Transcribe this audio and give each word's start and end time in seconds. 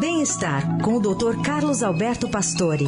Bem-estar 0.00 0.82
com 0.82 0.94
o 0.94 0.98
Dr. 0.98 1.42
Carlos 1.44 1.82
Alberto 1.82 2.26
Pastore. 2.30 2.86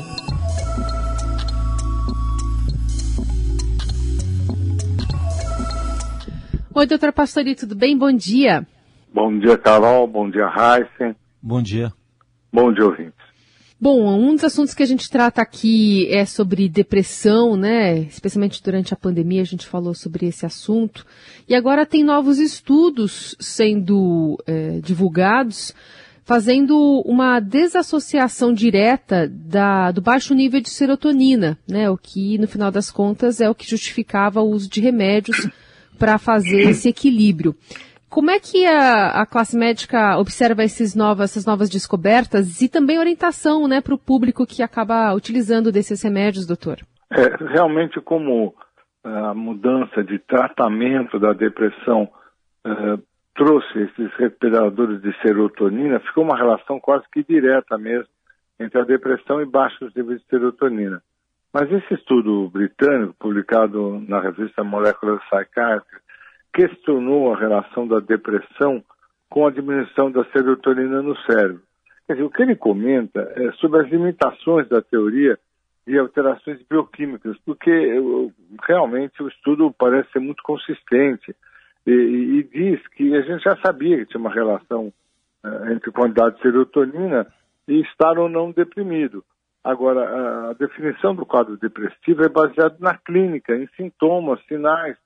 Oi, 6.75 6.87
doutor 6.87 7.13
Pastore, 7.13 7.55
tudo 7.55 7.75
bem? 7.75 7.99
Bom 7.99 8.11
dia. 8.14 8.67
Bom 9.12 9.39
dia, 9.39 9.59
Carol. 9.59 10.07
Bom 10.07 10.30
dia, 10.30 10.46
Heisen. 10.46 11.14
Bom 11.43 11.61
dia. 11.61 11.93
Bom 12.51 12.73
dia, 12.73 12.87
ouvintes. 12.87 13.13
Bom, 13.79 14.09
um 14.19 14.35
dos 14.35 14.45
assuntos 14.45 14.73
que 14.73 14.83
a 14.83 14.87
gente 14.87 15.11
trata 15.11 15.43
aqui 15.43 16.09
é 16.11 16.25
sobre 16.25 16.67
depressão, 16.67 17.57
né? 17.57 17.99
Especialmente 17.99 18.63
durante 18.63 18.95
a 18.95 18.97
pandemia 18.97 19.43
a 19.43 19.45
gente 19.45 19.67
falou 19.67 19.93
sobre 19.93 20.29
esse 20.29 20.47
assunto. 20.47 21.05
E 21.47 21.55
agora 21.55 21.85
tem 21.85 22.03
novos 22.03 22.39
estudos 22.39 23.37
sendo 23.39 24.43
é, 24.47 24.81
divulgados 24.81 25.75
fazendo 26.25 27.02
uma 27.04 27.41
desassociação 27.41 28.53
direta 28.53 29.29
da, 29.29 29.90
do 29.90 30.00
baixo 30.00 30.35
nível 30.35 30.61
de 30.61 30.71
serotonina, 30.71 31.58
né? 31.68 31.90
O 31.90 31.96
que, 31.96 32.38
no 32.38 32.46
final 32.46 32.70
das 32.70 32.90
contas, 32.90 33.40
é 33.40 33.50
o 33.50 33.54
que 33.54 33.68
justificava 33.68 34.40
o 34.40 34.50
uso 34.50 34.70
de 34.70 34.80
remédios 34.80 35.48
para 35.98 36.18
fazer 36.18 36.70
esse 36.70 36.88
equilíbrio. 36.88 37.54
Como 38.08 38.30
é 38.30 38.38
que 38.38 38.66
a, 38.66 39.22
a 39.22 39.27
classe 39.27 39.56
médica 39.56 40.18
observa 40.18 40.62
novas, 40.94 41.30
essas 41.30 41.46
novas 41.46 41.70
descobertas 41.70 42.60
e 42.60 42.68
também 42.68 42.98
orientação 42.98 43.66
né, 43.66 43.80
para 43.80 43.94
o 43.94 43.98
público 43.98 44.46
que 44.46 44.62
acaba 44.62 45.14
utilizando 45.14 45.72
desses 45.72 46.02
remédios, 46.02 46.46
doutor? 46.46 46.80
É, 47.10 47.44
realmente, 47.52 48.00
como 48.02 48.54
a 49.02 49.34
mudança 49.34 50.04
de 50.04 50.18
tratamento 50.18 51.18
da 51.18 51.32
depressão 51.32 52.08
uh, 52.66 53.02
trouxe 53.34 53.78
esses 53.78 54.12
respiradores 54.14 55.00
de 55.00 55.12
serotonina, 55.20 56.00
ficou 56.00 56.24
uma 56.24 56.36
relação 56.36 56.78
quase 56.78 57.04
que 57.12 57.24
direta 57.24 57.78
mesmo 57.78 58.08
entre 58.58 58.80
a 58.80 58.84
depressão 58.84 59.41
e 59.41 59.46
baixos 59.46 59.94
níveis 59.94 60.20
de 60.20 60.27
serotonina. 60.27 61.02
Mas 61.53 61.70
esse 61.70 61.94
estudo 61.94 62.48
britânico, 62.48 63.14
publicado 63.19 64.03
na 64.08 64.20
revista 64.20 64.64
Molecular 64.64 65.20
Psychiatry, 65.20 66.00
questionou 66.53 67.33
a 67.33 67.38
relação 67.38 67.86
da 67.86 67.98
depressão 67.98 68.83
com 69.28 69.47
a 69.47 69.50
diminuição 69.50 70.10
da 70.10 70.25
serotonina 70.27 71.03
no 71.03 71.16
cérebro. 71.22 71.62
Quer 72.06 72.14
dizer, 72.14 72.25
o 72.25 72.30
que 72.30 72.42
ele 72.42 72.56
comenta 72.56 73.33
é 73.36 73.53
sobre 73.53 73.80
as 73.80 73.91
limitações 73.91 74.69
da 74.69 74.83
teoria 74.83 75.38
de 75.86 75.98
alterações 75.98 76.60
bioquímicas, 76.69 77.36
porque 77.44 77.70
realmente 78.66 79.22
o 79.22 79.28
estudo 79.28 79.75
parece 79.77 80.10
ser 80.12 80.20
muito 80.20 80.42
consistente 80.42 81.34
e, 81.86 81.92
e 81.92 82.42
diz 82.44 82.86
que 82.88 83.14
a 83.14 83.22
gente 83.22 83.42
já 83.42 83.56
sabia 83.64 83.98
que 83.98 84.06
tinha 84.06 84.20
uma 84.20 84.33
relação 84.33 84.92
uh, 85.44 85.72
entre 85.72 85.91
quantidade 85.91 86.36
de 86.36 86.42
serotonina 86.42 87.27
e 87.69 87.80
estar 87.83 88.19
ou 88.19 88.28
não 88.28 88.50
deprimido. 88.50 89.25
Agora, 89.64 90.50
a 90.50 90.53
definição 90.55 91.14
do 91.14 91.25
quadro 91.25 91.56
depressivo 91.56 92.25
é 92.25 92.28
baseada 92.28 92.77
na 92.80 92.97
clínica, 92.97 93.55
em 93.55 93.69
sintomas, 93.77 94.44
sinais, 94.47 94.97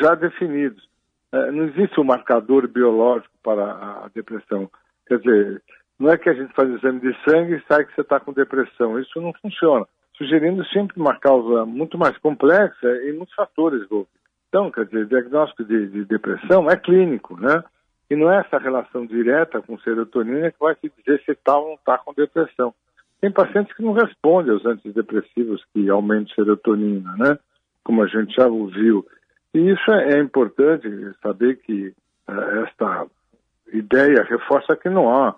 já 0.00 0.14
definidos. 0.14 0.88
É, 1.30 1.50
não 1.50 1.64
existe 1.64 2.00
um 2.00 2.04
marcador 2.04 2.66
biológico 2.68 3.34
para 3.42 3.64
a 4.04 4.10
depressão. 4.14 4.70
Quer 5.06 5.18
dizer, 5.18 5.62
não 5.98 6.10
é 6.10 6.16
que 6.16 6.30
a 6.30 6.34
gente 6.34 6.54
faz 6.54 6.70
exame 6.70 7.00
de 7.00 7.14
sangue 7.22 7.56
e 7.56 7.62
sai 7.66 7.84
que 7.84 7.94
você 7.94 8.00
está 8.00 8.18
com 8.18 8.32
depressão. 8.32 8.98
Isso 8.98 9.20
não 9.20 9.32
funciona. 9.34 9.86
Sugerindo 10.16 10.64
sempre 10.66 10.98
uma 10.98 11.18
causa 11.18 11.66
muito 11.66 11.98
mais 11.98 12.16
complexa 12.18 12.88
e 13.04 13.12
muitos 13.12 13.34
fatores 13.34 13.82
envolvidos. 13.82 14.21
Então, 14.52 14.70
quer 14.70 14.84
dizer, 14.84 15.06
diagnóstico 15.06 15.64
de, 15.64 15.86
de, 15.88 16.04
depressão 16.04 16.70
é 16.70 16.76
clínico, 16.76 17.40
né? 17.40 17.64
E 18.10 18.14
não 18.14 18.30
é 18.30 18.40
essa 18.40 18.58
relação 18.58 19.06
direta 19.06 19.62
com 19.62 19.78
serotonina 19.78 20.50
que 20.50 20.58
vai 20.60 20.74
te 20.74 20.92
dizer 20.98 21.22
se 21.24 21.34
tal 21.36 21.62
ou 21.62 21.68
não 21.68 21.74
está 21.76 21.96
com 21.96 22.12
depressão. 22.12 22.74
Tem 23.18 23.32
pacientes 23.32 23.74
que 23.74 23.82
não 23.82 23.94
respondem 23.94 24.52
aos 24.52 24.66
antidepressivos 24.66 25.64
que 25.72 25.88
aumentam 25.88 26.34
serotonina, 26.34 27.16
né? 27.16 27.38
Como 27.82 28.02
a 28.02 28.06
gente 28.06 28.34
já 28.34 28.46
ouviu. 28.46 29.06
E 29.54 29.70
isso 29.70 29.90
é, 29.90 30.18
é 30.18 30.20
importante 30.20 30.86
saber 31.22 31.56
que 31.62 31.94
uh, 32.28 32.64
esta 32.66 33.06
ideia 33.72 34.22
reforça 34.22 34.76
que 34.76 34.90
não 34.90 35.08
há 35.08 35.34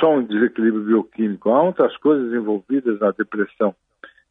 só 0.00 0.16
um 0.16 0.24
desequilíbrio 0.24 0.82
bioquímico, 0.82 1.50
há 1.50 1.62
outras 1.62 1.96
coisas 1.98 2.34
envolvidas 2.34 2.98
na 2.98 3.12
depressão. 3.12 3.76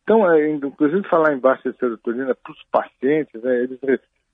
Então, 0.09 0.28
é, 0.28 0.50
inclusive 0.50 1.08
falar 1.08 1.36
em 1.36 1.40
baixa 1.40 1.72
serotonina 1.74 2.34
para 2.34 2.52
os 2.52 2.64
pacientes, 2.72 3.44
né, 3.44 3.62
eles, 3.62 3.80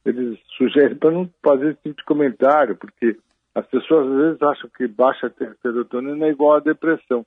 eles 0.05 0.39
sugerem 0.57 0.95
para 0.95 1.11
não 1.11 1.29
fazer 1.43 1.71
esse 1.71 1.81
tipo 1.83 1.97
de 1.97 2.05
comentário, 2.05 2.77
porque 2.77 3.17
as 3.53 3.67
pessoas 3.67 4.07
às 4.07 4.15
vezes 4.15 4.41
acham 4.41 4.69
que 4.69 4.87
baixa 4.87 5.29
serotonina 5.61 6.27
é 6.27 6.29
igual 6.29 6.55
à 6.55 6.59
depressão. 6.61 7.25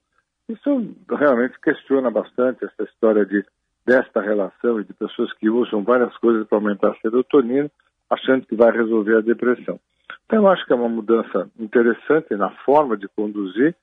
Isso 0.48 0.94
realmente 1.10 1.60
questiona 1.60 2.10
bastante 2.10 2.64
essa 2.64 2.84
história 2.84 3.26
de 3.26 3.44
desta 3.84 4.22
relação 4.22 4.80
e 4.80 4.84
de 4.84 4.94
pessoas 4.94 5.30
que 5.34 5.50
usam 5.50 5.84
várias 5.84 6.16
coisas 6.16 6.46
para 6.46 6.56
aumentar 6.56 6.92
a 6.92 7.00
serotonina, 7.02 7.70
achando 8.08 8.46
que 8.46 8.56
vai 8.56 8.72
resolver 8.72 9.18
a 9.18 9.20
depressão. 9.20 9.78
Então, 10.24 10.38
eu 10.38 10.48
acho 10.48 10.64
que 10.64 10.72
é 10.72 10.76
uma 10.76 10.88
mudança 10.88 11.50
interessante 11.60 12.34
na 12.34 12.48
forma 12.64 12.96
de 12.96 13.08
conduzir. 13.08 13.76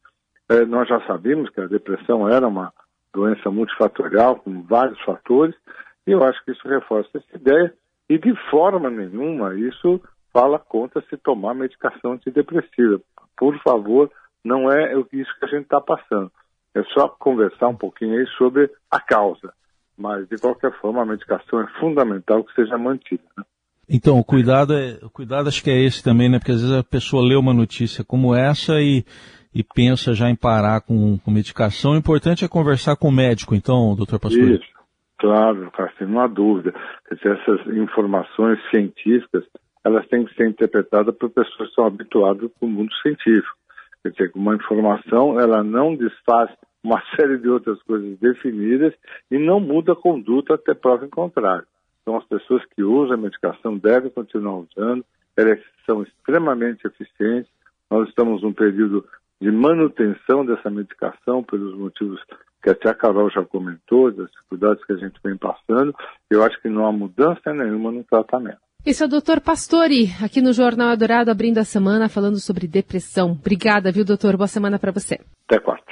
É, 0.50 0.66
nós 0.66 0.90
já 0.90 1.00
sabíamos 1.06 1.52
que 1.52 1.62
a 1.62 1.68
depressão 1.68 2.28
era 2.28 2.48
uma 2.48 2.74
doença 3.16 3.50
multifatorial, 3.50 4.36
com 4.36 4.62
vários 4.64 5.00
fatores, 5.02 5.56
e 6.06 6.12
eu 6.12 6.24
acho 6.24 6.44
que 6.44 6.52
isso 6.52 6.68
reforça 6.68 7.10
essa 7.16 7.36
ideia. 7.36 7.74
E 8.10 8.20
de 8.20 8.36
forma 8.52 8.90
nenhuma 8.90 9.56
isso 9.56 10.02
fala 10.32 10.60
contra 10.60 11.02
se 11.10 11.18
tomar 11.18 11.56
medicação 11.56 12.12
antidepressiva. 12.12 13.00
Por 13.38 13.58
favor, 13.64 14.12
não 14.44 14.70
é 14.70 14.94
isso 15.12 15.40
que 15.40 15.46
a 15.46 15.48
gente 15.48 15.64
está 15.64 15.82
passando. 15.82 16.32
É 16.76 16.84
só 16.94 17.08
conversar 17.08 17.70
um 17.70 17.76
pouquinho 17.76 18.20
aí 18.20 18.28
sobre 18.38 18.70
a 18.92 19.00
causa. 19.00 19.54
Mas, 19.98 20.28
de 20.28 20.38
qualquer 20.38 20.78
forma, 20.82 21.02
a 21.02 21.06
medicação 21.06 21.62
é 21.62 21.68
fundamental 21.80 22.44
que 22.44 22.54
seja 22.54 22.78
mantida. 22.78 23.24
Né? 23.38 23.44
Então, 23.88 24.20
o 24.20 24.26
cuidado, 24.26 24.74
é, 24.74 25.00
o 25.02 25.10
cuidado 25.10 25.48
acho 25.48 25.64
que 25.64 25.72
é 25.72 25.82
esse 25.82 26.04
também, 26.04 26.30
né? 26.30 26.38
Porque 26.38 26.52
às 26.52 26.62
vezes 26.62 26.76
a 26.76 26.84
pessoa 26.84 27.26
lê 27.26 27.36
uma 27.36 27.54
notícia 27.54 28.04
como 28.04 28.36
essa 28.36 28.74
e, 28.82 29.06
e 29.56 29.64
pensa 29.64 30.14
já 30.14 30.30
em 30.30 30.36
parar 30.36 30.82
com, 30.82 31.18
com 31.18 31.32
medicação. 31.32 31.94
O 31.94 31.96
importante 31.96 32.44
é 32.44 32.48
conversar 32.48 32.98
com 32.98 33.08
o 33.08 33.12
médico, 33.12 33.56
então, 33.56 33.96
doutor 33.96 34.20
Pastor. 34.20 34.44
Isso, 34.44 34.66
claro, 35.18 35.72
Carsten, 35.72 36.08
não 36.08 36.20
há 36.20 36.28
dúvida. 36.28 36.76
Essas 37.10 37.66
informações 37.68 38.60
científicas, 38.70 39.46
elas 39.86 40.06
têm 40.10 40.26
que 40.26 40.36
ser 40.36 40.50
interpretadas 40.50 41.16
por 41.16 41.30
pessoas 41.30 41.58
que 41.58 41.64
estão 41.64 41.86
habituadas 41.86 42.52
com 42.60 42.66
o 42.66 42.70
mundo 42.70 42.94
científico. 43.02 43.56
Quer 44.04 44.12
dizer, 44.12 44.32
uma 44.36 44.56
informação, 44.56 45.40
ela 45.40 45.64
não 45.64 45.96
desfaz 45.96 46.52
uma 46.84 47.02
série 47.16 47.38
de 47.38 47.48
outras 47.48 47.82
coisas 47.84 48.20
definidas 48.20 48.94
e 49.32 49.38
não 49.38 49.62
muda 49.62 49.94
a 49.94 49.96
conduta 49.96 50.56
até 50.56 50.74
prova 50.74 51.06
em 51.06 51.10
contrário. 51.10 51.66
Então, 52.02 52.18
as 52.18 52.26
pessoas 52.26 52.62
que 52.76 52.84
usam 52.84 53.16
a 53.16 53.18
medicação 53.18 53.78
devem 53.78 54.12
continuar 54.12 54.58
usando, 54.58 55.04
elas 55.38 55.60
são 55.86 56.04
extremamente 56.04 56.86
eficientes. 56.86 57.50
Nós 57.90 58.10
estamos 58.10 58.44
num 58.44 58.54
período 58.54 59.06
de 59.42 59.52
manutenção 59.52 60.46
dessa 60.46 60.70
medicação, 60.70 61.44
pelos 61.44 61.78
motivos 61.78 62.20
que 62.64 62.70
até 62.70 62.90
a 62.90 62.96
Carol 62.96 63.30
já 63.30 63.44
comentou, 63.46 64.12
das 64.12 64.30
dificuldades 64.32 64.84
que 64.86 64.94
a 64.94 64.98
gente 64.98 65.20
vem 65.24 65.38
passando. 65.38 65.94
Eu 66.32 66.44
acho 66.44 66.60
que 66.62 66.70
não 66.70 66.86
há 66.88 66.92
mudança 66.92 67.54
nenhuma 67.54 67.92
no 67.92 68.04
tratamento. 68.04 68.58
Esse 68.86 69.04
é 69.04 69.06
o 69.06 69.10
doutor 69.10 69.42
Pastori, 69.42 70.10
aqui 70.24 70.42
no 70.42 70.54
Jornal 70.54 70.90
Adorado, 70.90 71.32
abrindo 71.32 71.58
a 71.58 71.64
semana, 71.64 72.10
falando 72.10 72.40
sobre 72.40 72.68
depressão. 72.68 73.32
Obrigada, 73.32 73.92
viu, 73.92 74.06
doutor? 74.06 74.38
Boa 74.38 74.48
semana 74.48 74.78
para 74.78 74.92
você. 74.92 75.20
Até 75.48 75.60
quarta. 75.60 75.85